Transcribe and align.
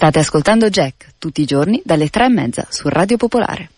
State 0.00 0.20
ascoltando 0.20 0.70
Jack 0.70 1.08
tutti 1.18 1.42
i 1.42 1.44
giorni 1.44 1.82
dalle 1.84 2.08
tre 2.08 2.24
e 2.24 2.28
mezza 2.30 2.66
su 2.70 2.88
Radio 2.88 3.18
Popolare. 3.18 3.68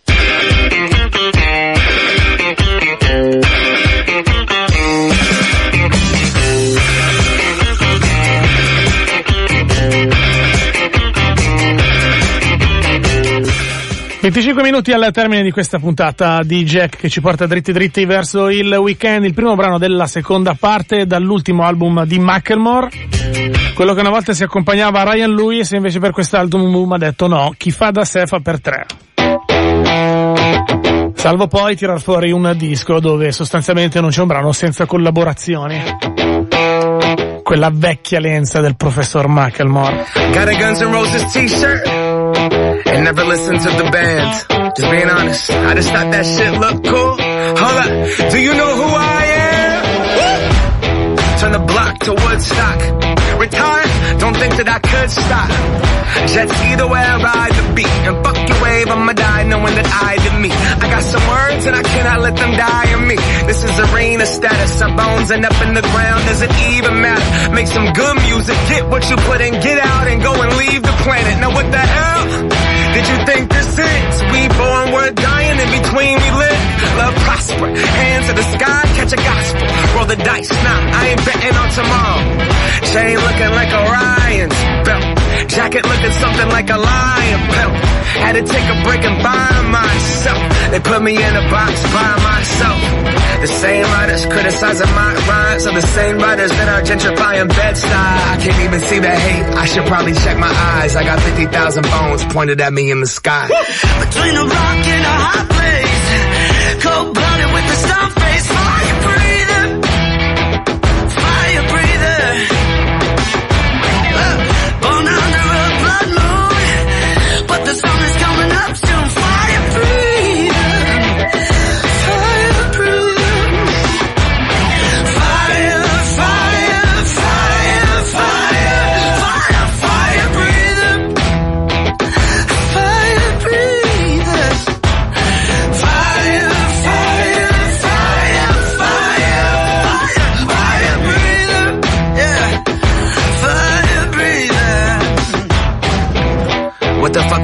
25 14.21 14.63
minuti 14.63 14.93
al 14.93 15.11
termine 15.11 15.43
di 15.43 15.51
questa 15.51 15.77
puntata 15.77 16.41
di 16.43 16.63
Jack 16.63 16.95
che 16.95 17.09
ci 17.09 17.19
porta 17.19 17.45
dritti 17.45 17.73
dritti 17.73 18.05
verso 18.05 18.47
il 18.47 18.73
weekend, 18.73 19.25
il 19.25 19.33
primo 19.33 19.55
brano 19.55 19.77
della 19.77 20.07
seconda 20.07 20.55
parte 20.57 21.05
dall'ultimo 21.05 21.63
album 21.63 22.05
di 22.05 22.17
Macklemore, 22.19 22.89
quello 23.75 23.93
che 23.93 23.99
una 23.99 24.09
volta 24.09 24.33
si 24.33 24.43
accompagnava 24.43 25.01
a 25.01 25.11
Ryan 25.11 25.33
Lewis 25.33 25.71
invece 25.71 25.99
per 25.99 26.11
quest'album 26.11 26.91
ha 26.91 26.97
detto 26.97 27.27
no, 27.27 27.53
chi 27.57 27.71
fa 27.71 27.91
da 27.91 28.05
sé 28.05 28.25
fa 28.25 28.39
per 28.39 28.61
tre. 28.61 28.85
Salvo 31.15 31.47
poi 31.47 31.75
tirar 31.75 32.01
fuori 32.01 32.31
un 32.31 32.53
disco 32.57 32.99
dove 32.99 33.31
sostanzialmente 33.31 34.01
non 34.01 34.09
c'è 34.09 34.21
un 34.21 34.27
brano 34.27 34.51
senza 34.51 34.85
collaborazioni. 34.85 35.81
Quella 37.43 37.69
vecchia 37.71 38.19
lenza 38.19 38.59
del 38.61 38.75
professor 38.75 39.27
Macklemore. 39.27 40.05
Got 40.31 40.47
a 40.47 40.53
Guns 40.53 40.81
N' 40.81 40.91
Roses 40.91 41.31
t-shirt. 41.31 42.03
and 42.93 43.03
never 43.03 43.23
listen 43.25 43.57
to 43.57 43.69
the 43.83 43.89
band. 43.91 44.73
Just 44.75 44.91
being 44.91 45.09
honest, 45.09 45.49
I 45.49 45.73
just 45.75 45.89
thought 45.91 46.11
that 46.11 46.25
shit 46.25 46.53
looked 46.59 46.85
cool. 46.87 47.17
Hold 47.61 47.77
up, 47.83 48.31
do 48.31 48.39
you 48.39 48.53
know 48.53 48.75
who 48.75 48.89
I 48.95 49.23
am? 49.25 49.83
Turn 51.39 51.51
the 51.51 51.59
block 51.59 51.99
to 51.99 52.13
Woodstock. 52.13 53.22
Retire, 53.37 53.87
don't 54.19 54.37
think 54.37 54.55
that 54.57 54.69
I 54.69 54.79
could 54.79 55.09
stop. 55.11 55.49
Jet 56.31 56.47
ski 56.47 56.75
the 56.75 56.87
way 56.87 57.01
I 57.01 57.17
ride 57.19 57.53
the 57.53 57.65
beat. 57.75 57.95
And 58.07 58.15
fuck 58.23 58.37
your 58.37 58.59
wave, 58.63 58.87
I'ma 58.87 59.13
die 59.13 59.43
knowing 59.43 59.75
that 59.75 59.89
I 59.89 60.15
did 60.21 60.35
me. 60.39 60.49
I 60.53 60.85
got 60.87 61.03
some 61.03 61.25
words 61.27 61.65
and 61.65 61.75
I 61.75 61.83
cannot 61.83 62.21
let 62.21 62.35
them 62.35 62.51
die 62.55 62.87
in 62.93 63.01
me. 63.07 63.17
This 63.49 63.63
is 63.63 63.73
arena 63.91 64.25
status. 64.25 64.81
Our 64.81 64.95
bones 64.95 65.31
end 65.31 65.45
up 65.45 65.57
in 65.65 65.73
the 65.73 65.81
ground. 65.81 66.23
Does 66.29 66.41
it 66.41 66.53
even 66.77 67.01
matter? 67.01 67.53
Make 67.53 67.67
some 67.67 67.91
good 67.91 68.15
music. 68.23 68.55
Get 68.69 68.87
what 68.87 69.03
you 69.09 69.17
put 69.27 69.41
in. 69.41 69.53
Get 69.59 69.79
out 69.79 70.07
and 70.07 70.21
go 70.21 70.33
and 70.33 70.49
leave 70.57 70.81
the 70.81 70.95
planet. 71.03 71.35
Now 71.41 71.51
what 71.53 71.67
the 71.71 71.83
hell? 71.83 72.72
Did 72.93 73.07
you 73.09 73.17
think 73.25 73.49
this 73.49 73.69
is? 73.73 74.13
We 74.29 74.47
born, 74.53 74.93
we're 74.93 75.11
dying, 75.17 75.57
in 75.57 75.69
between 75.81 76.13
we 76.13 76.29
live. 76.37 76.61
Love 77.01 77.15
prosper, 77.25 77.67
hands 77.73 78.27
to 78.27 78.33
the 78.33 78.45
sky, 78.53 78.81
catch 78.93 79.13
a 79.13 79.17
gospel. 79.17 79.65
Roll 79.97 80.05
the 80.05 80.15
dice, 80.15 80.51
nah, 80.61 80.93
I 80.93 81.01
ain't 81.09 81.25
betting 81.25 81.55
on 81.57 81.69
tomorrow. 81.73 82.21
Chain 82.93 83.17
looking 83.17 83.51
like 83.57 83.71
Orion's 83.73 84.59
belt. 84.85 85.05
Jacket 85.49 85.85
looking 85.89 86.13
something 86.21 86.49
like 86.49 86.69
a 86.69 86.77
lion 86.77 87.41
belt. 87.49 87.75
Had 88.21 88.33
to 88.37 88.43
take 88.45 88.67
a 88.69 88.77
break 88.85 89.01
and 89.01 89.17
buy 89.25 89.49
myself. 89.73 90.41
They 90.69 90.79
put 90.79 91.01
me 91.01 91.17
in 91.17 91.33
a 91.35 91.49
box 91.49 91.73
by 91.89 92.13
myself. 92.21 93.22
The 93.43 93.47
same 93.47 93.83
writers 93.83 94.25
criticizing 94.25 94.87
my 94.95 95.13
rhymes 95.27 95.65
are 95.67 95.73
the 95.73 95.81
same 95.81 96.17
writers 96.17 96.49
that 96.49 96.69
are 96.69 96.81
gentrifying 96.81 97.49
Bed-Stuy. 97.49 97.91
I 97.91 98.37
can't 98.39 98.63
even 98.63 98.79
see 98.79 98.99
the 98.99 99.09
hate. 99.11 99.43
I 99.43 99.65
should 99.65 99.85
probably 99.85 100.13
check 100.13 100.37
my 100.37 100.47
eyes. 100.47 100.95
I 100.95 101.03
got 101.03 101.19
50,000 101.19 101.83
bones 101.83 102.23
pointed 102.33 102.61
at 102.61 102.71
me 102.71 102.89
in 102.89 103.01
the 103.01 103.05
sky. 103.05 103.49
Between 103.49 104.37
a 104.37 104.45
rock 104.47 104.87
and 104.87 105.03
a 105.03 105.15
hot 105.27 105.47
place, 105.51 106.83
cold 106.83 107.13
blooded 107.13 107.51
with 107.51 107.67
the 107.67 107.75
stone 107.83 108.22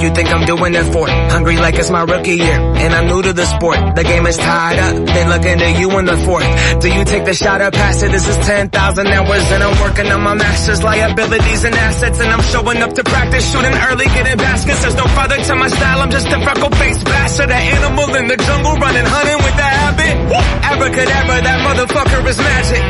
you 0.02 0.10
think 0.14 0.30
I'm 0.30 0.46
doing 0.46 0.74
it 0.76 0.88
for? 0.94 1.08
Hungry 1.08 1.58
like 1.58 1.76
it's 1.76 1.90
my 1.90 2.04
rookie 2.04 2.36
year, 2.36 2.60
and 2.84 2.94
I'm 2.94 3.08
new 3.08 3.22
to 3.22 3.34
the 3.34 3.46
sport. 3.46 3.78
The 3.96 4.04
game 4.04 4.26
is 4.26 4.38
tied 4.38 4.80
up, 4.80 4.96
been 5.06 5.30
looking 5.30 5.62
at 5.62 5.80
you 5.80 5.90
in 6.00 6.06
the 6.06 6.18
fourth. 6.18 6.48
Do 6.82 6.88
you 6.92 7.04
take 7.06 7.26
the 7.26 7.34
shot 7.34 7.62
or 7.62 7.72
pass 7.72 8.02
it? 8.04 8.12
This 8.12 8.28
is 8.28 8.38
10,000 8.46 9.08
hours, 9.08 9.52
and 9.52 9.64
I'm 9.64 9.80
working 9.82 10.08
on 10.12 10.22
my 10.22 10.34
master's 10.36 10.84
liabilities 10.84 11.64
and 11.64 11.76
assets, 11.76 12.20
and 12.20 12.30
I'm 12.30 12.42
showing 12.42 12.82
up 12.82 12.94
to 12.94 13.04
practice, 13.04 13.52
shooting 13.52 13.74
early, 13.74 14.06
getting 14.06 14.38
baskets. 14.38 14.82
There's 14.82 14.96
no 14.96 15.08
father 15.18 15.38
to 15.38 15.56
my 15.56 15.68
style, 15.68 16.00
I'm 16.02 16.12
just 16.12 16.28
a 16.28 16.40
freckle-faced 16.42 17.06
bastard, 17.06 17.52
an 17.52 17.64
animal 17.76 18.16
in 18.16 18.28
the 18.28 18.38
jungle, 18.38 18.76
running, 18.78 19.06
hunting 19.06 19.40
with 19.44 19.56
the 19.56 19.70
habit. 19.80 20.59
Abracadabra, 20.70 21.38
that 21.42 21.60
motherfucker 21.66 22.22
is 22.30 22.38
magic. 22.38 22.84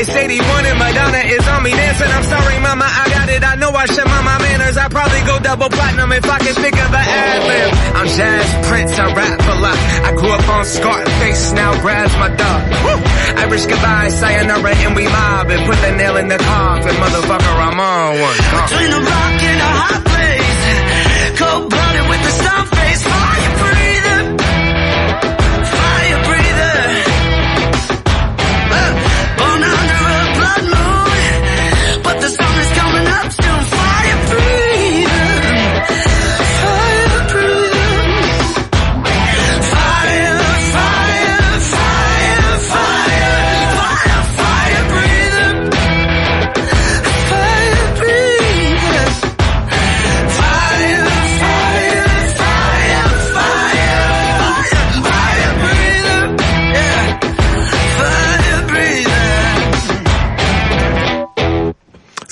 It's 0.00 0.08
81 0.08 0.40
and 0.66 0.78
Madonna 0.80 1.22
is 1.28 1.44
on 1.48 1.60
me 1.62 1.70
dancing. 1.76 2.08
I'm 2.08 2.24
sorry, 2.24 2.58
mama, 2.64 2.88
I 2.88 3.04
got 3.12 3.28
it. 3.28 3.44
I 3.44 3.54
know 3.60 3.70
I 3.76 3.84
should 3.84 4.08
mind 4.08 4.24
my 4.24 4.38
manners. 4.40 4.76
I 4.76 4.88
probably 4.88 5.20
go 5.28 5.36
double 5.40 5.68
platinum 5.68 6.12
if 6.12 6.24
I 6.24 6.38
can 6.40 6.54
think 6.56 6.76
of 6.80 6.90
an 6.96 7.04
ad 7.04 7.40
lib. 7.44 7.68
I'm 7.92 8.08
Jazz 8.08 8.48
Prince, 8.68 8.92
I 8.96 9.06
rap 9.12 9.40
a 9.40 9.56
lot. 9.60 9.78
I 10.08 10.10
grew 10.16 10.32
up 10.32 10.48
on 10.48 10.64
Scarface, 10.64 11.52
now 11.52 11.76
Brad's 11.84 12.16
my 12.16 12.32
dog. 12.32 12.60
Woo! 12.84 12.98
Irish 13.44 13.66
goodbye, 13.68 14.08
sayonara, 14.16 14.72
and 14.88 14.96
we 14.96 15.04
mob. 15.04 15.50
And 15.52 15.60
put 15.68 15.76
the 15.84 15.92
nail 15.92 16.16
in 16.16 16.28
the 16.28 16.40
coffin, 16.40 16.96
motherfucker, 16.96 17.54
I'm 17.68 17.76
on 17.76 18.10
one. 18.16 18.36
Between 18.64 18.90
a 18.96 19.00
rock 19.04 19.40
and 19.44 19.60
a 19.60 19.70
hot 19.84 20.00
place, 20.08 21.36
cold 21.36 21.68
blooded 21.68 22.06
with 22.08 22.22
the 22.24 22.32
stone 22.32 22.66
face, 22.80 23.04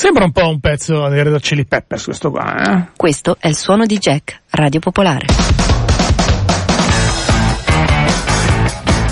Sembra 0.05 0.25
un 0.25 0.33
po' 0.33 0.47
un 0.47 0.61
pezzo 0.61 1.09
dei 1.09 1.23
Red 1.23 1.33
Hot 1.33 1.41
Chili 1.41 1.65
Peppers 1.65 2.05
questo 2.05 2.31
qua, 2.31 2.57
eh? 2.57 2.89
Questo 2.95 3.39
è 3.41 3.49
il 3.49 3.57
suono 3.57 3.87
di 3.87 3.97
Jack, 3.97 4.43
Radio 4.51 4.79
Popolare. 4.79 5.25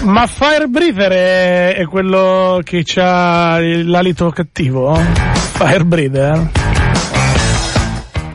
Ma 0.03 0.27
Firebreather 0.27 1.13
è, 1.13 1.77
è 1.77 1.87
quello 1.87 2.61
che 2.63 2.85
ha 2.97 3.59
l'alito 3.59 4.29
cattivo? 4.29 4.95
Firebreather? 5.55 6.51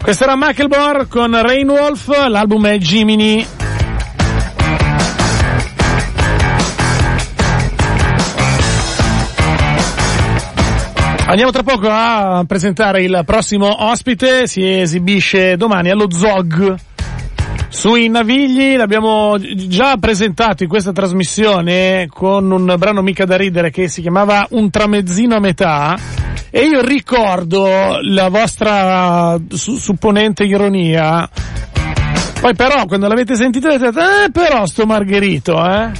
Questo 0.02 0.24
era 0.24 0.36
Macklemore 0.36 1.06
con 1.06 1.40
Rainwolf, 1.40 2.28
l'album 2.28 2.66
è 2.66 2.78
Jiminy 2.80 3.46
Andiamo 11.30 11.52
tra 11.52 11.62
poco 11.62 11.90
a 11.90 12.46
presentare 12.48 13.04
il 13.04 13.22
prossimo 13.26 13.84
ospite, 13.90 14.48
si 14.48 14.80
esibisce 14.80 15.58
domani 15.58 15.90
allo 15.90 16.10
Zog 16.10 16.74
sui 17.68 18.08
Navigli, 18.08 18.78
l'abbiamo 18.78 19.36
già 19.38 19.98
presentato 19.98 20.64
in 20.64 20.70
questa 20.70 20.94
trasmissione 20.94 22.08
con 22.10 22.50
un 22.50 22.74
brano 22.78 23.02
mica 23.02 23.26
da 23.26 23.36
ridere 23.36 23.72
che 23.72 23.90
si 23.90 24.02
chiamava 24.02 24.48
Un 24.52 24.70
tramezzino 24.70 25.36
a 25.36 25.40
metà 25.42 25.98
e 26.50 26.62
io 26.62 26.82
ricordo 26.82 28.00
la 28.04 28.30
vostra 28.30 29.38
supponente 29.50 30.46
ironia. 30.46 31.30
Poi 32.40 32.56
però 32.56 32.86
quando 32.86 33.10
l'avete 33.10 33.36
sentito 33.36 33.68
avete 33.68 33.92
detto, 33.92 34.00
eh 34.00 34.32
però 34.32 34.66
sto 34.66 34.86
Margherito, 34.86 35.58
eh. 35.62 35.92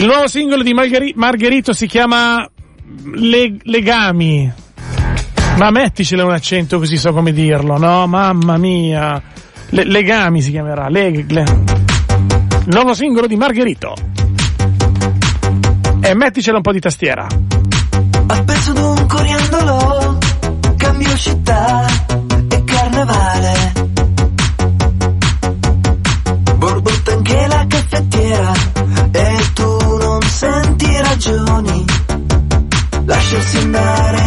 Il 0.00 0.06
nuovo 0.06 0.28
singolo 0.28 0.62
di 0.62 0.72
Margheri- 0.72 1.12
Margherito 1.14 1.74
si 1.74 1.86
chiama 1.86 2.48
Le- 3.16 3.58
Legami. 3.64 4.50
Ma 5.58 5.70
metticela 5.70 6.24
un 6.24 6.32
accento 6.32 6.78
così 6.78 6.96
so 6.96 7.12
come 7.12 7.34
dirlo, 7.34 7.76
no? 7.76 8.06
Mamma 8.06 8.56
mia. 8.56 9.22
Le- 9.68 9.84
legami 9.84 10.40
si 10.40 10.52
chiamerà. 10.52 10.88
Le- 10.88 11.26
Nuovo 12.64 12.94
singolo 12.94 13.26
di 13.26 13.36
Margherito. 13.36 13.92
E 16.00 16.14
metticela 16.14 16.56
un 16.56 16.62
po' 16.62 16.72
di 16.72 16.80
tastiera. 16.80 17.26
Appeso 18.26 18.72
d'un 18.72 19.06
coriandolo, 19.06 20.18
cambio 20.78 21.14
città 21.18 21.84
e 22.48 22.64
carnevale. 22.64 23.72
Ragioni. 31.20 31.84
Lasciarsi 33.04 33.56
andare 33.58 34.19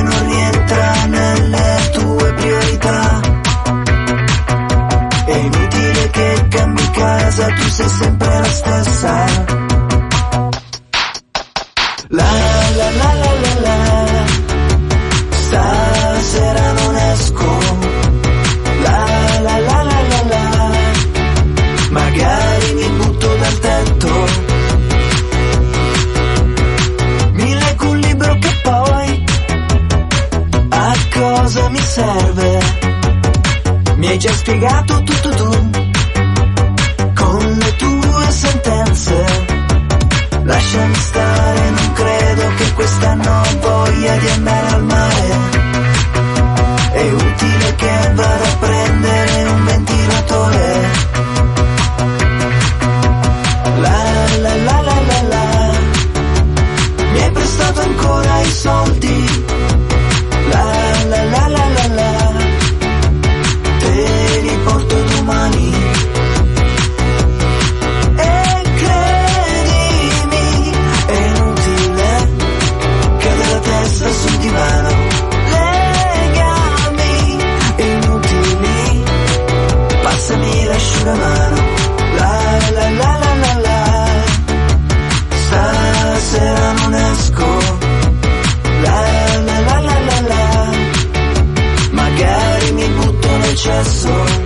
So. 93.84 94.43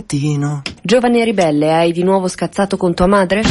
Cretino. 0.00 0.62
Giovane 0.82 1.24
ribelle, 1.24 1.72
hai 1.72 1.92
di 1.92 2.02
nuovo 2.02 2.26
scazzato 2.28 2.76
con 2.76 2.94
tua 2.94 3.06
madre? 3.06 3.42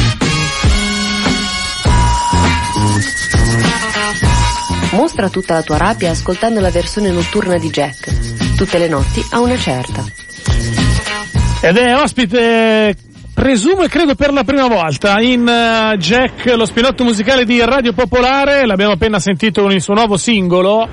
Mostra 4.91 5.29
tutta 5.29 5.53
la 5.53 5.61
tua 5.61 5.77
rabbia 5.77 6.11
ascoltando 6.11 6.59
la 6.59 6.71
versione 6.71 7.11
notturna 7.11 7.57
di 7.57 7.69
Jack. 7.69 8.55
Tutte 8.55 8.77
le 8.79 8.87
notti 8.87 9.23
a 9.31 9.39
una 9.39 9.55
certa. 9.57 10.03
Ed 11.61 11.77
è 11.77 11.95
ospite, 11.95 12.95
presumo 13.33 13.83
e 13.83 13.89
credo 13.89 14.15
per 14.15 14.33
la 14.33 14.43
prima 14.43 14.67
volta, 14.67 15.21
in 15.21 15.47
eh, 15.47 15.97
Jack, 15.97 16.45
lo 16.55 16.65
spinotto 16.65 17.03
musicale 17.03 17.45
di 17.45 17.63
Radio 17.63 17.93
Popolare. 17.93 18.65
L'abbiamo 18.65 18.93
appena 18.93 19.19
sentito 19.19 19.61
con 19.61 19.71
il 19.71 19.81
suo 19.81 19.93
nuovo 19.93 20.17
singolo. 20.17 20.87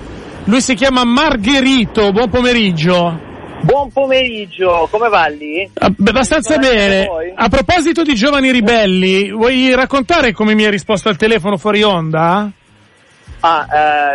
Lui 0.44 0.61
si 0.61 0.75
chiama 0.75 1.03
Margherito. 1.05 2.12
Buon 2.12 2.29
pomeriggio. 2.29 3.25
Buon 3.62 3.91
pomeriggio, 3.91 4.87
come 4.91 5.08
va 5.08 5.26
lì? 5.26 5.69
Ah, 5.75 5.87
Abbastanza 5.87 6.58
bene. 6.58 7.08
A 7.35 7.49
proposito 7.49 8.03
di 8.03 8.14
giovani 8.14 8.50
ribelli, 8.53 9.31
vuoi 9.31 9.75
raccontare 9.75 10.32
come 10.32 10.55
mi 10.55 10.64
hai 10.64 10.70
risposto 10.70 11.08
al 11.08 11.17
telefono 11.17 11.56
fuori 11.56 11.82
onda? 11.82 12.50
Ah, 13.46 13.66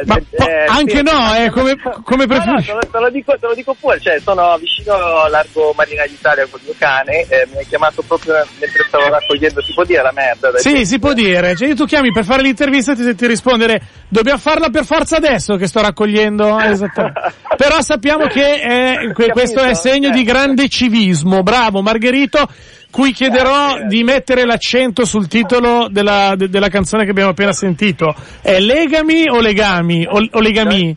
eh, 0.02 0.06
Ma 0.06 0.16
eh, 0.18 0.66
anche 0.68 0.98
sì. 0.98 1.04
no, 1.04 1.36
eh, 1.36 1.50
come, 1.50 1.76
come 2.04 2.26
No, 2.32 2.36
no, 2.36 2.42
preferisci. 2.44 2.72
te, 2.92 3.00
lo, 3.00 3.10
dico, 3.10 3.32
te 3.40 3.48
lo 3.48 3.54
dico 3.54 3.76
pure, 3.80 4.00
cioè 4.02 4.20
sono 4.20 4.58
vicino 4.58 4.94
Largo 5.30 5.74
Marina 5.76 6.06
d'Italia 6.06 6.46
con 6.50 6.60
il 6.60 6.66
mio 6.66 6.76
cane, 6.78 7.22
eh, 7.30 7.48
mi 7.52 7.60
ha 7.62 7.66
chiamato 7.68 8.02
proprio 8.02 8.34
mentre 8.60 8.84
stavo 8.88 9.08
raccogliendo, 9.08 9.62
si 9.62 9.74
può 9.74 9.84
dire 9.86 10.02
la 10.02 10.12
merda? 10.14 10.52
Sì, 10.58 10.70
tempi? 10.72 10.86
si 10.86 11.00
può 11.00 11.14
dire. 11.14 11.56
Cioè, 11.56 11.74
tu 11.76 11.86
chiami 11.86 12.12
per 12.12 12.26
fare 12.26 12.42
l'intervista 12.42 12.92
e 12.92 12.96
ti 12.96 13.04
senti 13.04 13.26
rispondere 13.28 13.82
dobbiamo 14.10 14.40
farla 14.40 14.70
per 14.70 14.84
forza 14.86 15.16
adesso 15.18 15.56
che 15.56 15.68
sto 15.68 15.82
raccogliendo. 15.82 16.60
Esattamente. 16.60 17.20
Però 17.56 17.82
sappiamo 17.82 18.26
che 18.28 18.60
è- 18.60 19.12
questo 19.32 19.62
è 19.62 19.74
segno 19.76 20.10
di 20.10 20.22
Eh. 20.22 20.24
grande 20.24 20.68
civismo. 20.68 21.42
Bravo 21.44 21.82
Margherito, 21.82 22.48
cui 22.92 23.14
chiederò 23.14 23.86
di 23.88 24.04
mettere 24.04 24.46
l'accento 24.46 25.06
sul 25.06 25.28
titolo 25.28 25.88
della, 25.90 26.34
de- 26.36 26.50
della 26.50 26.70
canzone 26.70 27.06
che 27.06 27.12
abbiamo 27.12 27.32
appena 27.32 27.54
sentito. 27.54 28.14
È 28.42 28.60
Legami 28.60 29.28
o 29.30 29.40
Legami? 29.40 30.06
O, 30.08 30.20
o 30.32 30.40
Legami? 30.40 30.96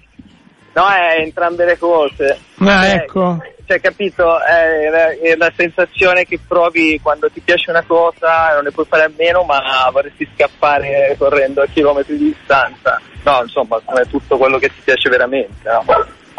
No, 0.75 0.89
è 0.89 1.21
entrambe 1.23 1.65
le 1.65 1.79
cose. 1.79 2.39
Ah, 2.59 2.87
Eh, 2.87 2.93
ecco. 2.95 3.39
Cioè, 3.67 3.81
capito, 3.81 4.41
è 4.43 4.91
la, 4.91 5.11
è 5.13 5.37
la 5.37 5.51
sensazione 5.57 6.27
che 6.27 6.39
provi 6.47 7.01
quando 7.03 7.31
ti 7.31 7.41
piace 7.41 7.71
una 7.71 7.83
cosa, 7.87 8.53
non 8.55 8.65
ne 8.65 8.71
puoi 8.73 8.85
fare 8.87 9.05
a 9.05 9.11
meno, 9.17 9.43
ma 9.45 9.89
vorresti 9.91 10.29
scappare 10.35 11.15
correndo 11.17 11.63
a 11.63 11.67
chilometri 11.73 12.19
di 12.19 12.35
distanza. 12.37 13.01
No, 13.23 13.41
insomma, 13.43 13.81
è 13.95 14.07
tutto 14.09 14.37
quello 14.37 14.59
che 14.59 14.69
ti 14.69 14.83
piace 14.85 15.09
veramente, 15.09 15.63
no? 15.65 15.83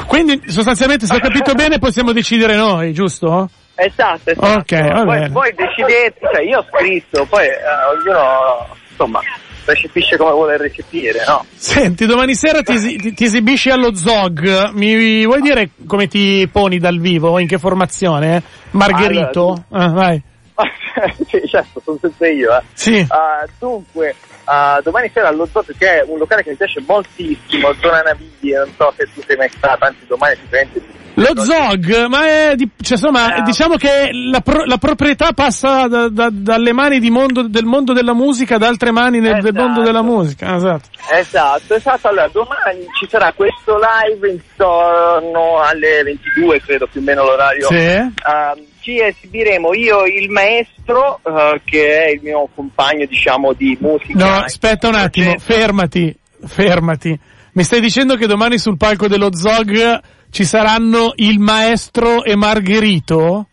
Quindi 0.06 0.40
sostanzialmente 0.46 1.08
se 1.08 1.16
ho 1.16 1.20
capito 1.20 1.54
bene 1.56 1.80
possiamo 1.80 2.12
decidere 2.12 2.56
noi, 2.56 2.94
giusto? 2.94 3.50
Esatto, 3.76 4.30
esatto. 4.32 4.60
Ok, 4.60 4.88
va 4.94 5.04
Voi, 5.04 5.18
bene. 5.18 5.30
voi 5.30 5.54
decidete, 5.54 6.20
cioè 6.32 6.42
io 6.44 6.60
ho 6.60 6.66
scritto, 6.72 7.26
poi 7.26 7.46
eh, 7.46 7.54
ognuno, 7.94 8.68
insomma, 8.90 9.20
recepisce 9.66 10.16
come 10.16 10.32
vuole 10.32 10.58
recepire, 10.58 11.24
no? 11.28 11.46
Senti, 11.56 12.06
domani 12.06 12.36
sera 12.36 12.62
ti, 12.62 12.98
ti- 12.98 13.14
ti 13.14 13.24
esibisci 13.26 13.70
allo 13.70 13.94
Zog. 13.94 14.72
Mi 14.74 15.26
vuoi 15.26 15.42
dire 15.42 15.72
come 15.86 16.08
ti 16.08 16.48
poni 16.52 16.80
dal 16.80 17.00
vivo? 17.00 17.38
In 17.40 17.48
che 17.48 17.58
formazione? 17.60 18.42
Margherito? 18.72 19.66
Ah, 19.72 19.90
vai. 19.90 20.22
sì, 21.28 21.42
certo, 21.48 21.82
sono 21.84 21.98
sempre 22.00 22.32
io, 22.32 22.56
eh. 22.56 22.62
Sì. 22.74 23.06
Ah, 23.10 23.46
dunque, 23.60 24.16
ah, 24.46 24.80
domani 24.82 25.10
sera 25.14 25.28
allo 25.28 25.46
Zoo, 25.52 25.66
che 25.78 26.00
è 26.00 26.04
un 26.08 26.18
locale 26.18 26.44
che 26.44 26.52
mi 26.52 26.56
piace 26.56 26.82
moltissimo, 26.88 27.74
zona 27.82 28.02
Navigli, 28.02 28.54
non 28.54 28.72
so 28.78 28.94
se 28.96 29.10
tu 29.14 29.22
sei 29.28 29.36
mai 29.36 29.50
stato, 29.50 29.84
anzi 29.84 30.06
domani 30.08 30.36
sicuramente... 30.42 31.04
Lo 31.18 31.32
Zog, 31.42 32.06
ma 32.08 32.26
è, 32.28 32.56
di- 32.56 32.70
cioè, 32.82 32.98
insomma, 32.98 33.36
Ah. 33.36 33.42
diciamo 33.42 33.76
che 33.76 34.10
la, 34.12 34.42
pro- 34.42 34.66
la 34.66 34.78
proprietà 34.78 35.32
passa 35.34 35.88
da- 35.88 36.10
da- 36.10 36.30
dalle 36.32 36.74
mani 36.74 37.00
di 37.00 37.10
mondo- 37.10 37.48
del 37.48 37.64
mondo 37.66 37.94
della 37.94 38.14
musica 38.14 38.56
ad 38.56 38.64
altre 38.64 38.92
mani 38.92 39.20
nel, 39.20 39.42
del 39.42 39.54
Esatto. 39.54 39.66
mondo 39.66 39.82
della 39.82 40.02
musica. 40.02 40.56
Esatto. 40.56 40.90
Esatto, 41.14 41.74
esatto, 41.76 42.08
allora 42.10 42.28
domani 42.28 42.86
ci 43.00 43.08
sarà 43.10 43.32
questo 43.34 43.78
live 43.78 44.30
intorno 44.30 45.60
alle 45.62 46.04
22, 46.04 46.62
credo 46.62 46.88
più 46.88 47.00
o 47.00 47.04
meno 47.04 47.24
l'orario. 47.24 47.68
Sì. 47.68 48.14
Ah, 48.24 48.56
ci 48.82 49.00
esibiremo 49.02 49.74
io, 49.74 50.06
il 50.06 50.30
maestro, 50.30 51.20
eh, 51.26 51.62
che 51.64 52.06
è 52.06 52.10
il 52.12 52.20
mio 52.24 52.48
compagno, 52.54 53.06
diciamo, 53.06 53.54
di 53.54 53.78
musica. 53.80 54.14
No, 54.18 54.36
aspetta 54.44 54.88
un 54.90 54.96
attimo, 54.96 55.36
fermati, 55.40 56.14
fermati. 56.46 57.18
Mi 57.54 57.64
stai 57.64 57.80
dicendo 57.80 58.16
che 58.16 58.28
domani 58.28 58.58
sul 58.58 58.76
palco 58.78 59.08
dello 59.08 59.34
Zog 59.34 60.00
ci 60.36 60.44
saranno 60.44 61.14
il 61.16 61.40
maestro 61.40 62.26
e 62.26 62.36
Margherito? 62.36 63.46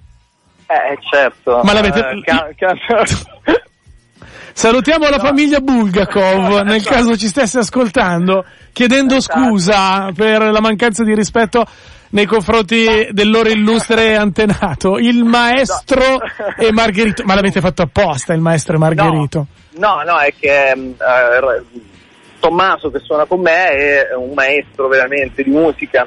Eh, 0.67 0.99
certo. 1.09 1.61
Ma 1.63 1.73
l'avete- 1.75 2.01
Eh, 2.01 2.21
ca- 2.25 2.49
ca- 2.57 2.75
Salutiamo 4.53 5.09
la 5.09 5.21
famiglia 5.21 5.61
Bulgakov, 5.61 6.63
nel 6.67 6.75
esatto. 6.79 6.95
caso 6.97 7.17
ci 7.17 7.29
stesse 7.29 7.61
ascoltando, 7.61 8.45
chiedendo 8.73 9.15
Esatto. 9.15 9.39
scusa 9.39 10.11
per 10.13 10.43
la 10.43 10.61
mancanza 10.61 11.05
di 11.05 11.15
rispetto 11.15 11.65
nei 12.11 12.27
confronti 12.27 13.07
del 13.13 13.31
loro 13.31 13.49
illustre 13.49 14.17
antenato, 14.19 14.99
il 14.99 15.23
maestro 15.23 16.03
e 16.59 16.73
Margherito. 16.73 17.23
Ma 17.25 17.35
l'avete 17.37 17.61
fatto 17.61 17.83
apposta, 17.83 18.33
il 18.33 18.41
maestro 18.41 18.75
e 18.75 18.79
Margherito? 18.79 19.47
No, 19.77 20.03
no, 20.05 20.19
è 20.19 20.35
che 20.37 20.71
eh, 20.73 21.63
Tommaso 22.41 22.91
che 22.91 22.99
suona 22.99 23.25
con 23.25 23.41
me 23.41 23.67
è 23.69 24.15
un 24.17 24.33
maestro 24.35 24.89
veramente 24.89 25.45
di 25.45 25.51
musica, 25.51 26.05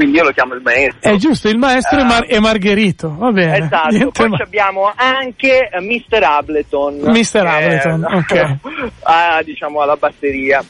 quindi 0.00 0.16
io 0.16 0.24
lo 0.24 0.30
chiamo 0.30 0.54
il 0.54 0.62
maestro. 0.62 1.10
È 1.12 1.16
giusto, 1.16 1.48
il 1.50 1.58
maestro 1.58 2.00
e, 2.00 2.04
Mar- 2.04 2.24
Eh, 2.26 2.36
e 2.36 2.40
Margherito, 2.40 3.14
va 3.18 3.30
bene. 3.32 3.58
Esatto, 3.66 3.88
Niente 3.90 4.10
poi 4.12 4.28
ma- 4.30 4.38
abbiamo 4.40 4.90
anche 4.96 5.68
eh, 5.68 5.80
Mr. 5.80 6.22
Ableton. 6.22 7.00
Mr. 7.02 7.44
Ableton, 7.46 8.04
ok. 8.04 8.56
ah, 9.04 9.42
diciamo 9.42 9.82
alla 9.82 9.96
batteria. 9.96 10.64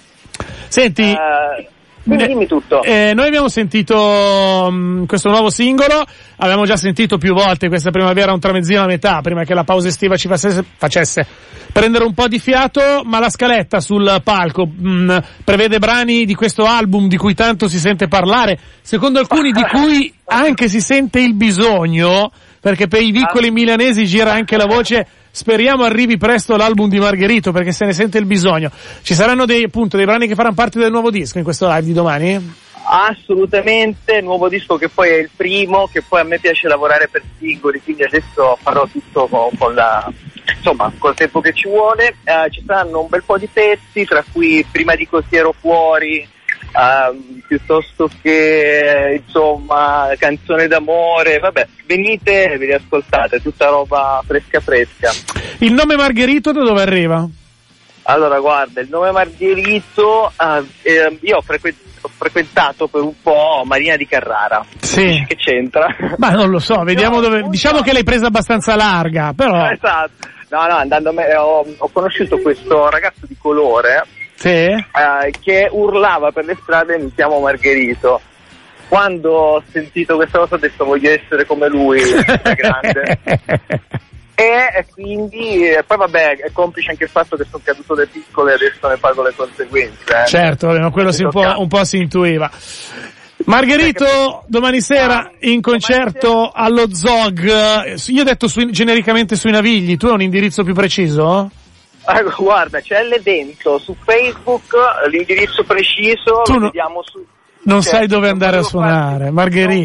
Senti, 0.66 1.12
Eh, 1.12 1.68
quindi 2.04 2.26
dimmi 2.26 2.46
tutto. 2.46 2.82
eh, 2.82 3.12
noi 3.14 3.26
abbiamo 3.26 3.48
sentito 3.48 4.68
mh, 4.70 5.06
questo 5.06 5.28
nuovo 5.28 5.50
singolo, 5.50 6.04
abbiamo 6.36 6.64
già 6.64 6.76
sentito 6.76 7.18
più 7.18 7.34
volte 7.34 7.68
questa 7.68 7.90
primavera 7.90 8.32
un 8.32 8.40
tramezzino 8.40 8.82
a 8.82 8.86
metà, 8.86 9.20
prima 9.20 9.44
che 9.44 9.54
la 9.54 9.64
pausa 9.64 9.88
estiva 9.88 10.16
ci 10.16 10.28
facesse, 10.28 10.64
facesse 10.76 11.26
prendere 11.72 12.04
un 12.04 12.14
po' 12.14 12.28
di 12.28 12.38
fiato, 12.38 13.02
ma 13.04 13.18
la 13.18 13.30
scaletta 13.30 13.80
sul 13.80 14.20
palco 14.24 14.66
mh, 14.66 15.18
prevede 15.44 15.78
brani 15.78 16.24
di 16.24 16.34
questo 16.34 16.64
album 16.64 17.08
di 17.08 17.16
cui 17.16 17.34
tanto 17.34 17.68
si 17.68 17.78
sente 17.78 18.08
parlare, 18.08 18.58
secondo 18.82 19.18
alcuni 19.18 19.52
di 19.52 19.62
cui 19.62 20.12
anche 20.26 20.68
si 20.68 20.80
sente 20.80 21.20
il 21.20 21.34
bisogno, 21.34 22.30
perché 22.60 22.88
per 22.88 23.02
i 23.02 23.12
piccoli 23.12 23.50
milanesi 23.50 24.04
gira 24.06 24.32
anche 24.32 24.56
la 24.56 24.66
voce 24.66 25.06
Speriamo 25.32 25.84
arrivi 25.84 26.16
presto 26.16 26.56
l'album 26.56 26.88
di 26.88 26.98
Margherito 26.98 27.52
perché 27.52 27.72
se 27.72 27.84
ne 27.84 27.92
sente 27.92 28.18
il 28.18 28.26
bisogno. 28.26 28.70
Ci 29.02 29.14
saranno 29.14 29.46
dei, 29.46 29.64
appunto, 29.64 29.96
dei 29.96 30.06
brani 30.06 30.26
che 30.26 30.34
faranno 30.34 30.54
parte 30.54 30.78
del 30.78 30.90
nuovo 30.90 31.10
disco 31.10 31.38
in 31.38 31.44
questo 31.44 31.68
live 31.68 31.82
di 31.82 31.92
domani? 31.92 32.54
Assolutamente, 32.92 34.20
nuovo 34.20 34.48
disco 34.48 34.76
che 34.76 34.88
poi 34.88 35.10
è 35.10 35.16
il 35.18 35.30
primo, 35.34 35.86
che 35.86 36.02
poi 36.02 36.20
a 36.20 36.24
me 36.24 36.40
piace 36.40 36.66
lavorare 36.66 37.08
per 37.08 37.22
singoli, 37.38 37.80
quindi 37.80 38.02
adesso 38.02 38.58
farò 38.60 38.84
tutto 38.88 39.28
con, 39.28 39.50
con 39.56 39.74
la, 39.74 40.12
insomma, 40.56 40.92
col 40.98 41.14
tempo 41.14 41.40
che 41.40 41.52
ci 41.52 41.68
vuole. 41.68 42.16
Eh, 42.24 42.50
ci 42.50 42.64
saranno 42.66 43.02
un 43.02 43.08
bel 43.08 43.22
po' 43.22 43.38
di 43.38 43.46
pezzi, 43.46 44.04
tra 44.04 44.24
cui 44.32 44.66
Prima 44.68 44.96
di 44.96 45.06
così 45.06 45.36
ero 45.36 45.54
fuori, 45.56 46.26
ehm, 46.72 47.42
piuttosto 47.46 48.08
che, 48.22 49.22
insomma, 49.24 50.08
canzone 50.18 50.66
d'amore, 50.66 51.38
vabbè, 51.38 51.66
venite 51.86 52.52
e 52.52 52.58
vi 52.58 52.66
riascoltate, 52.66 53.40
tutta 53.40 53.68
roba 53.68 54.22
fresca 54.26 54.60
fresca. 54.60 55.10
Il 55.58 55.72
nome 55.72 55.96
Margherito 55.96 56.52
da 56.52 56.62
dove 56.62 56.82
arriva? 56.82 57.28
Allora, 58.04 58.40
guarda, 58.40 58.80
il 58.80 58.88
nome 58.88 59.10
Margherito, 59.12 60.32
ah, 60.36 60.62
eh, 60.82 61.18
io 61.20 61.36
ho, 61.36 61.42
frequen- 61.42 61.76
ho 62.00 62.08
frequentato 62.08 62.88
per 62.88 63.02
un 63.02 63.14
po' 63.22 63.62
Marina 63.64 63.96
di 63.96 64.06
Carrara. 64.06 64.64
Sì. 64.80 65.24
Che 65.28 65.36
c'entra? 65.36 65.86
Ma 66.16 66.30
non 66.30 66.50
lo 66.50 66.58
so, 66.58 66.82
vediamo 66.82 67.16
No, 67.16 67.22
dove. 67.22 67.42
Diciamo 67.48 67.78
so. 67.78 67.82
che 67.82 67.92
l'hai 67.92 68.02
presa 68.02 68.26
abbastanza 68.26 68.74
larga, 68.74 69.32
però. 69.34 69.70
Esatto. 69.70 70.28
No, 70.48 70.66
no, 70.66 70.74
andando 70.76 71.10
a 71.10 71.12
me, 71.12 71.32
ho, 71.36 71.64
ho 71.76 71.88
conosciuto 71.92 72.38
questo 72.38 72.88
ragazzo 72.90 73.26
di 73.26 73.36
colore 73.38 74.04
Sì. 74.40 74.48
eh, 74.48 74.82
che 75.38 75.68
urlava 75.70 76.32
per 76.32 76.46
le 76.46 76.56
strade 76.62 76.96
mi 76.98 77.12
chiamo 77.14 77.40
Margherito. 77.40 78.20
Quando 78.88 79.30
ho 79.32 79.62
sentito 79.70 80.16
questa 80.16 80.38
cosa 80.38 80.54
ho 80.54 80.58
detto 80.58 80.84
voglio 80.86 81.10
essere 81.10 81.44
come 81.44 81.68
lui, 81.68 82.00
grande. 82.56 83.18
E 84.34 84.86
quindi, 84.94 85.68
e 85.68 85.84
poi 85.86 85.96
vabbè, 85.98 86.38
è 86.38 86.50
complice 86.52 86.90
anche 86.92 87.04
il 87.04 87.10
fatto 87.10 87.36
che 87.36 87.44
sono 87.50 87.62
caduto 87.62 87.94
da 87.94 88.06
piccolo 88.10 88.48
e 88.48 88.54
adesso 88.54 88.88
ne 88.88 88.96
pago 88.96 89.22
le 89.22 89.34
conseguenze. 89.36 90.22
eh. 90.22 90.26
certo, 90.26 90.68
ma 90.68 90.90
quello 90.90 91.12
si 91.12 91.22
un, 91.22 91.30
po', 91.30 91.60
un 91.60 91.68
po' 91.68 91.84
si 91.84 91.98
intuiva. 91.98 92.50
Margherito, 93.44 94.44
domani 94.46 94.80
sera 94.80 95.30
in 95.40 95.60
concerto 95.60 96.50
allo 96.52 96.92
Zog. 96.94 97.94
Io 98.08 98.20
ho 98.22 98.24
detto 98.24 98.48
sui- 98.48 98.72
genericamente 98.72 99.36
sui 99.36 99.50
Navigli, 99.50 99.96
tu 99.98 100.06
hai 100.06 100.12
un 100.14 100.22
indirizzo 100.22 100.64
più 100.64 100.72
preciso? 100.72 101.50
Guarda, 102.36 102.80
c'è 102.80 103.02
l'evento 103.04 103.78
su 103.78 103.94
Facebook, 104.04 104.74
l'indirizzo 105.10 105.62
preciso, 105.64 106.42
Tu 106.44 106.52
lo 106.54 106.58
no- 106.58 106.64
vediamo 106.66 107.02
su... 107.04 107.24
Non 107.62 107.82
Cioè, 107.82 107.92
sai 107.92 108.06
dove 108.06 108.28
andare 108.28 108.56
a 108.58 108.62
suonare, 108.62 109.30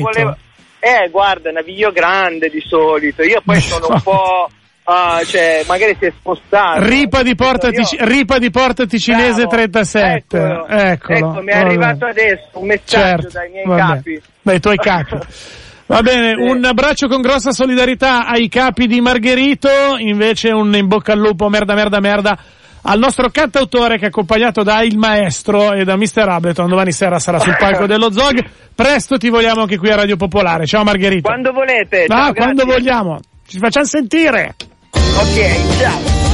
volevo- 0.01 0.38
Eh, 0.79 1.10
guarda, 1.10 1.51
Naviglio 1.51 1.91
grande 1.91 2.48
di 2.50 2.62
solito, 2.65 3.22
io 3.22 3.41
poi 3.43 3.60
sono 3.60 3.88
un 3.89 4.01
po'... 4.01 4.50
ah, 4.84 5.19
cioè, 5.25 5.63
magari 5.67 5.95
si 6.00 6.05
è 6.05 6.13
spostato. 6.17 6.84
Ripa 6.86 7.22
di 7.22 7.36
Porta, 7.36 7.69
Tic- 7.72 7.98
Ripa 8.00 8.38
di 8.39 8.50
Porta 8.50 8.86
Ticinese 8.86 9.41
Bravo, 9.45 9.50
37. 9.50 10.38
Eccolo, 10.38 10.67
Eccolo. 10.67 11.17
Ecco, 11.17 11.41
mi 11.41 11.51
è 11.51 11.53
Vabbè. 11.53 11.65
arrivato 11.65 12.05
adesso 12.05 12.48
un 12.53 12.65
messaggio 12.67 12.98
Certo, 12.98 13.29
dai 13.29 13.50
miei 13.50 13.65
vabbè. 13.65 13.81
capi. 13.95 14.22
Dai 14.41 14.60
tuoi 14.60 14.77
capi. 14.77 15.17
Va 15.88 16.01
bene, 16.01 16.34
un 16.34 16.65
abbraccio 16.65 17.08
con 17.08 17.22
grossa 17.22 17.51
solidarietà 17.51 18.25
ai 18.25 18.48
capi 18.48 18.88
di 18.88 19.01
Margherito, 19.01 19.70
invece 20.00 20.50
un 20.50 20.74
in 20.74 20.88
bocca 20.88 21.13
al 21.13 21.20
lupo, 21.20 21.48
merda, 21.48 21.75
merda, 21.75 22.00
merda, 22.00 22.39
al 22.82 22.98
nostro 22.98 23.30
cantautore 23.30 23.98
che 24.00 24.06
è 24.06 24.08
accompagnato 24.08 24.63
da 24.63 24.82
Il 24.82 24.98
Maestro 24.98 25.74
e 25.74 25.84
da 25.84 25.96
Mr. 25.96 26.27
Ableton, 26.27 26.70
domani 26.70 26.92
sera 26.92 27.20
sarà 27.20 27.38
sul 27.38 27.56
palco 27.60 27.86
dello 27.86 28.12
Zog, 28.12 28.44
presto 28.74 29.18
ti 29.18 29.30
vogliamo 29.30 29.62
anche 29.62 29.77
qui 29.77 29.92
a 29.92 29.96
Radio 29.96 30.15
Popolare, 30.15 30.65
ciao 30.65 30.84
Margherito. 30.84 31.30
Quando 31.30 31.51
volete. 31.51 32.06
Ah, 32.08 32.15
ciao, 32.15 32.34
quando 32.34 32.63
grazie. 32.63 32.74
vogliamo, 32.74 33.20
ci 33.46 33.60
facciamo 33.60 33.86
sentire. 33.86 34.56
Ok, 34.92 35.77
ciao. 35.77 36.25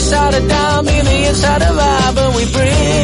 inside 0.00 0.32
a 0.32 0.48
dime, 0.48 0.88
in 0.88 1.04
the 1.04 1.28
inside 1.28 1.62
of 1.62 1.78
I, 1.78 2.12
but 2.14 2.34
we 2.34 2.50
breathe. 2.50 2.99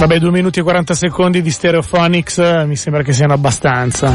Vabbè, 0.00 0.18
2 0.18 0.30
minuti 0.30 0.60
e 0.60 0.62
40 0.62 0.94
secondi 0.94 1.42
di 1.42 1.50
Stereophonics 1.50 2.38
eh, 2.38 2.64
mi 2.64 2.74
sembra 2.74 3.02
che 3.02 3.12
siano 3.12 3.34
abbastanza. 3.34 4.10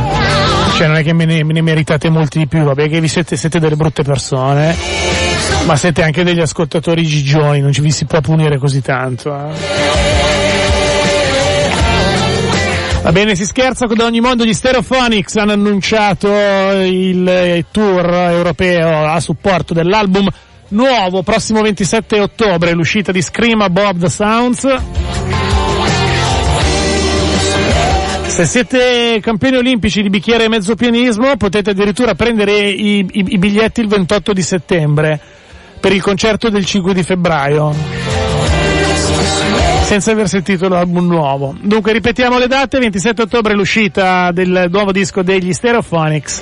Cioè, 0.76 0.88
non 0.88 0.96
è 0.96 1.04
che 1.04 1.14
me 1.14 1.26
ne, 1.26 1.44
me 1.44 1.54
ne 1.54 1.62
meritate 1.62 2.10
molti 2.10 2.40
di 2.40 2.48
più, 2.48 2.64
vabbè, 2.64 2.90
che 2.90 3.00
vi 3.00 3.08
siete, 3.08 3.38
siete 3.38 3.60
delle 3.60 3.76
brutte 3.76 4.02
persone, 4.02 4.76
ma 5.66 5.76
siete 5.76 6.02
anche 6.02 6.24
degli 6.24 6.40
ascoltatori 6.40 7.04
gigioni, 7.06 7.62
non 7.62 7.72
ci 7.72 7.82
vi 7.82 7.92
si 7.92 8.06
può 8.06 8.20
punire 8.20 8.58
così 8.58 8.82
tanto. 8.82 9.32
Eh. 9.32 9.54
Va 13.04 13.12
bene, 13.12 13.36
si 13.36 13.46
scherza 13.46 13.86
da 13.86 14.06
ogni 14.06 14.22
mondo 14.22 14.44
gli 14.44 14.54
Stereophonics 14.54 15.36
hanno 15.36 15.52
annunciato 15.52 16.28
il 16.82 17.64
tour 17.70 18.12
europeo 18.12 19.06
a 19.06 19.20
supporto 19.20 19.76
dell'album 19.76 20.28
nuovo 20.70 21.22
prossimo 21.22 21.62
27 21.62 22.20
ottobre, 22.20 22.72
l'uscita 22.72 23.12
di 23.12 23.22
Scream 23.22 23.62
Above 23.62 24.00
the 24.00 24.10
Sounds. 24.10 25.35
Se 28.36 28.44
siete 28.44 29.20
campioni 29.22 29.56
olimpici 29.56 30.02
di 30.02 30.10
bicchiere 30.10 30.44
e 30.44 30.50
mezzo 30.50 30.76
pianismo 30.76 31.38
potete 31.38 31.70
addirittura 31.70 32.16
prendere 32.16 32.68
i, 32.68 33.00
i, 33.00 33.26
i 33.30 33.38
biglietti 33.38 33.80
il 33.80 33.88
28 33.88 34.34
di 34.34 34.42
settembre 34.42 35.18
per 35.80 35.94
il 35.94 36.02
concerto 36.02 36.50
del 36.50 36.66
5 36.66 36.94
di 36.94 37.02
febbraio 37.02 37.74
senza 39.84 40.12
aver 40.12 40.28
sentito 40.28 40.68
l'album 40.68 41.08
nuovo. 41.08 41.56
Dunque 41.62 41.94
ripetiamo 41.94 42.38
le 42.38 42.48
date, 42.48 42.78
27 42.78 43.22
ottobre 43.22 43.54
l'uscita 43.54 44.32
del 44.34 44.68
nuovo 44.70 44.92
disco 44.92 45.22
degli 45.22 45.54
Stereophonics. 45.54 46.42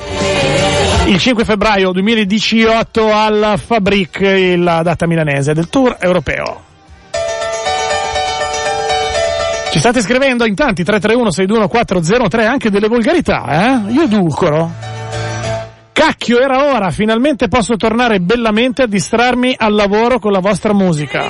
Il 1.05 1.19
5 1.19 1.45
febbraio 1.45 1.91
2018 1.91 3.13
al 3.13 3.53
Fabric, 3.63 4.55
la 4.57 4.81
data 4.81 5.05
milanese 5.05 5.53
del 5.53 5.69
tour 5.69 5.95
europeo. 6.00 6.71
Ci 9.74 9.80
state 9.80 10.01
scrivendo 10.01 10.46
in 10.46 10.53
tanti 10.53 10.84
331-621-403 10.84 12.46
anche 12.46 12.70
delle 12.70 12.88
volgarità, 12.88 13.44
eh? 13.48 13.92
Io 13.92 14.03
edulcoro. 14.03 14.72
Cacchio, 15.92 16.39
era 16.39 16.75
ora, 16.75 16.92
finalmente 16.92 17.48
posso 17.48 17.75
tornare 17.75 18.20
bellamente 18.20 18.84
a 18.84 18.86
distrarmi 18.86 19.56
al 19.58 19.74
lavoro 19.74 20.20
con 20.20 20.32
la 20.32 20.42
vostra 20.42 20.74
musica. 20.74 21.22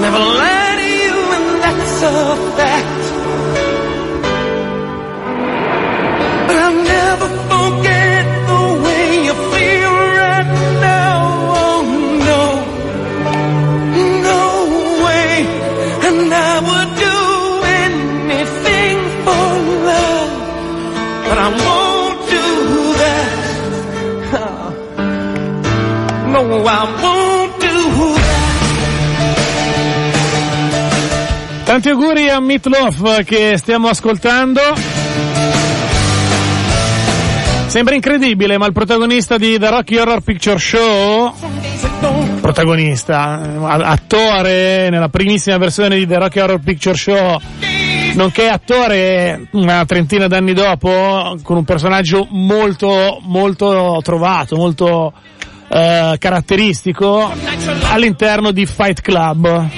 Never 0.00 0.18
lie 0.18 0.76
to 0.76 0.88
you 0.88 1.14
and 1.36 1.62
that's 1.62 2.02
a 2.02 2.51
Tanti 31.64 31.88
auguri 31.88 32.28
a 32.28 32.38
Meatloaf 32.38 33.24
che 33.24 33.56
stiamo 33.56 33.88
ascoltando. 33.88 34.60
Sembra 37.72 37.94
incredibile, 37.94 38.58
ma 38.58 38.66
il 38.66 38.72
protagonista 38.74 39.38
di 39.38 39.58
The 39.58 39.70
Rocky 39.70 39.96
Horror 39.96 40.20
Picture 40.20 40.58
Show, 40.58 41.32
protagonista, 42.42 43.40
attore 43.64 44.90
nella 44.90 45.08
primissima 45.08 45.56
versione 45.56 45.96
di 45.96 46.06
The 46.06 46.18
Rocky 46.18 46.40
Horror 46.40 46.60
Picture 46.60 46.94
Show, 46.94 47.40
nonché 48.12 48.48
attore 48.48 49.48
una 49.52 49.86
trentina 49.86 50.26
d'anni 50.26 50.52
dopo, 50.52 51.38
con 51.42 51.56
un 51.56 51.64
personaggio 51.64 52.26
molto, 52.28 53.20
molto 53.22 54.00
trovato, 54.02 54.54
molto 54.56 55.14
eh, 55.68 56.16
caratteristico, 56.18 57.32
all'interno 57.84 58.50
di 58.50 58.66
Fight 58.66 59.00
Club. 59.00 59.68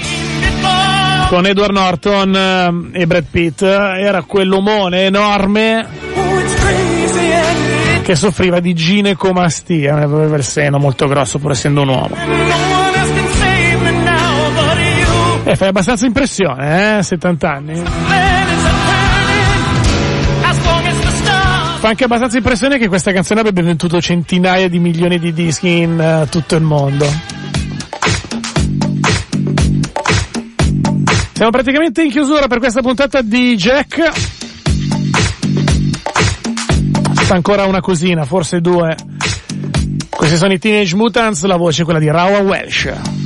Con 1.28 1.46
Edward 1.46 1.72
Norton 1.72 2.90
e 2.92 3.06
Brad 3.06 3.26
Pitt 3.30 3.62
era 3.62 4.24
quell'omone 4.24 5.04
enorme 5.04 6.13
che 8.04 8.14
soffriva 8.14 8.60
di 8.60 8.74
ginecomastia, 8.74 9.94
aveva 9.96 10.36
il 10.36 10.44
seno 10.44 10.78
molto 10.78 11.06
grosso 11.08 11.38
pur 11.38 11.52
essendo 11.52 11.80
un 11.80 11.88
uomo. 11.88 12.14
E 15.44 15.56
fai 15.56 15.68
abbastanza 15.68 16.04
impressione, 16.04 16.98
eh? 16.98 17.02
70 17.02 17.50
anni. 17.50 17.82
Fa 21.78 21.88
anche 21.88 22.04
abbastanza 22.04 22.36
impressione 22.36 22.76
che 22.78 22.88
questa 22.88 23.10
canzone 23.10 23.40
abbia 23.40 23.62
venduto 23.62 23.98
centinaia 24.02 24.68
di 24.68 24.78
milioni 24.78 25.18
di 25.18 25.32
dischi 25.32 25.78
in 25.78 25.98
uh, 25.98 26.28
tutto 26.28 26.56
il 26.56 26.62
mondo. 26.62 27.06
Siamo 31.32 31.50
praticamente 31.50 32.02
in 32.02 32.10
chiusura 32.10 32.48
per 32.48 32.58
questa 32.58 32.82
puntata 32.82 33.22
di 33.22 33.56
Jack. 33.56 34.33
Sta 37.24 37.36
ancora 37.36 37.64
una 37.64 37.80
cosina, 37.80 38.26
forse 38.26 38.60
due. 38.60 38.94
Questi 40.10 40.36
sono 40.36 40.52
i 40.52 40.58
Teenage 40.58 40.94
Mutants, 40.94 41.42
la 41.44 41.56
voce 41.56 41.80
è 41.80 41.84
quella 41.84 41.98
di 41.98 42.10
Rawa 42.10 42.40
Welsh. 42.40 43.23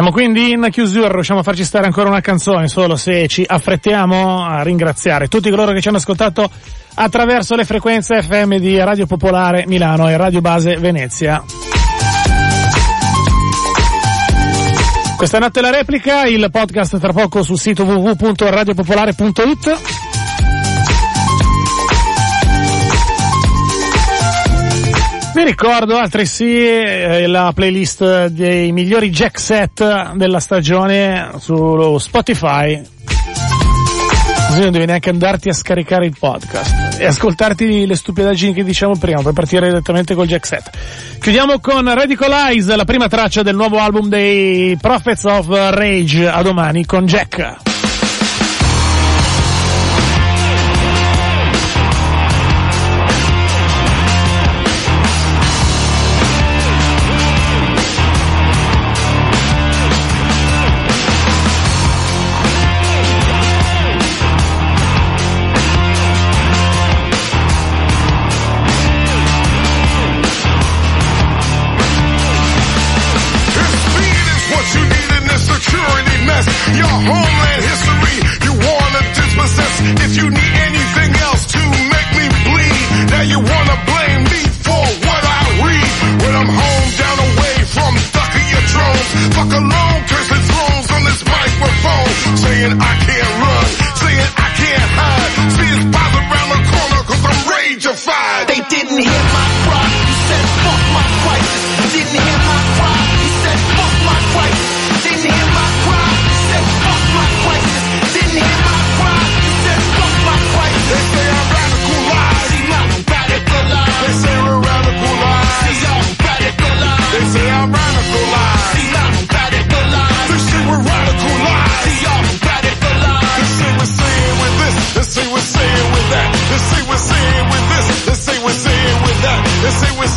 Siamo 0.00 0.14
quindi 0.14 0.52
in 0.52 0.66
chiusura, 0.70 1.08
riusciamo 1.12 1.40
a 1.40 1.42
farci 1.42 1.62
stare 1.62 1.84
ancora 1.84 2.08
una 2.08 2.22
canzone 2.22 2.68
solo 2.68 2.96
se 2.96 3.28
ci 3.28 3.44
affrettiamo 3.46 4.46
a 4.46 4.62
ringraziare 4.62 5.28
tutti 5.28 5.50
coloro 5.50 5.72
che 5.72 5.82
ci 5.82 5.88
hanno 5.88 5.98
ascoltato 5.98 6.50
attraverso 6.94 7.54
le 7.54 7.66
frequenze 7.66 8.22
FM 8.22 8.56
di 8.56 8.78
Radio 8.78 9.04
Popolare 9.04 9.64
Milano 9.66 10.08
e 10.08 10.16
Radio 10.16 10.40
Base 10.40 10.78
Venezia. 10.78 11.44
Questa 15.18 15.38
notte 15.38 15.60
la 15.60 15.70
replica, 15.70 16.24
il 16.24 16.48
podcast 16.50 16.98
tra 16.98 17.12
poco 17.12 17.42
sul 17.42 17.58
sito 17.58 17.84
www.radiopopolare.it. 17.84 19.80
Vi 25.32 25.44
ricordo 25.44 25.96
altresì 25.96 26.66
eh, 26.66 27.26
la 27.28 27.52
playlist 27.54 28.26
dei 28.26 28.72
migliori 28.72 29.10
jack 29.10 29.38
set 29.38 30.12
della 30.14 30.40
stagione 30.40 31.30
su 31.38 31.96
Spotify. 31.98 32.82
Così 34.48 34.60
non 34.60 34.72
devi 34.72 34.86
neanche 34.86 35.10
andarti 35.10 35.48
a 35.48 35.52
scaricare 35.52 36.06
il 36.06 36.16
podcast 36.18 36.98
e 36.98 37.06
ascoltarti 37.06 37.86
le 37.86 37.94
stupidaggini 37.94 38.52
che 38.52 38.64
diciamo 38.64 38.96
prima 38.96 39.22
per 39.22 39.32
partire 39.32 39.68
direttamente 39.68 40.16
col 40.16 40.26
jack 40.26 40.46
set. 40.46 40.70
Chiudiamo 41.20 41.60
con 41.60 41.94
Radical 41.94 42.32
Eyes, 42.32 42.74
la 42.74 42.84
prima 42.84 43.06
traccia 43.06 43.42
del 43.42 43.54
nuovo 43.54 43.78
album 43.78 44.08
dei 44.08 44.76
Prophets 44.80 45.24
of 45.24 45.46
Rage. 45.48 46.28
A 46.28 46.42
domani 46.42 46.84
con 46.84 47.06
Jack. 47.06 47.79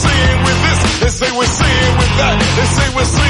Saying 0.06 0.38
with 0.46 0.60
this. 0.66 0.80
They 1.00 1.12
say 1.20 1.30
we're 1.38 1.54
saying 1.62 1.94
with 2.00 2.14
that. 2.20 2.36
They 2.58 2.68
say 2.78 2.88
we're 2.96 3.12
saying 3.18 3.23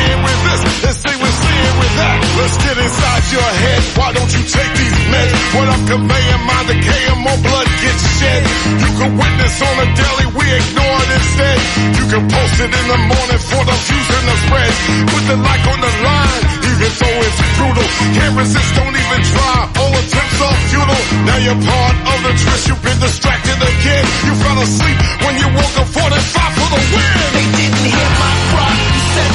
What 5.53 5.69
I'm 5.69 5.85
conveying, 5.85 6.41
my 6.49 6.61
decay 6.65 7.01
and 7.13 7.21
more 7.21 7.39
blood 7.45 7.69
gets 7.77 8.03
shed. 8.17 8.41
You 8.81 8.89
can 8.97 9.11
witness 9.13 9.55
on 9.61 9.75
a 9.85 9.87
daily, 9.93 10.27
we 10.33 10.45
ignore 10.49 10.97
it 10.97 11.11
instead. 11.13 11.57
You 11.93 12.05
can 12.09 12.23
post 12.25 12.57
it 12.57 12.71
in 12.73 12.85
the 12.89 12.99
morning 13.05 13.41
for 13.53 13.61
the 13.61 13.75
views 13.85 14.09
and 14.17 14.25
the 14.33 14.35
spread. 14.49 14.73
Put 15.13 15.23
the 15.29 15.37
like 15.45 15.65
on 15.69 15.79
the 15.85 15.93
line, 16.01 16.43
even 16.73 16.89
though 16.97 17.19
it's 17.21 17.39
brutal. 17.53 17.87
Can't 18.17 18.33
resist, 18.33 18.69
don't 18.81 18.97
even 18.97 19.21
try. 19.29 19.57
All 19.77 19.93
attempts 19.93 20.39
are 20.41 20.57
futile. 20.73 21.03
Now 21.29 21.37
you're 21.37 21.61
part 21.61 21.95
of 22.01 22.17
the 22.25 22.33
twist. 22.33 22.63
You've 22.73 22.81
been 22.81 22.97
distracted 22.97 23.59
again. 23.61 24.05
You 24.25 24.33
fell 24.41 24.57
asleep 24.57 24.97
when 25.21 25.35
you 25.37 25.47
woke 25.53 25.75
up 25.77 25.89
45 25.93 26.57
for 26.57 26.69
the 26.73 26.81
win. 26.97 27.13
They 27.37 27.45
didn't 27.61 27.87
hear 27.93 28.09
my 28.17 28.33
cry. 28.49 28.73
You 28.73 29.01
said 29.13 29.33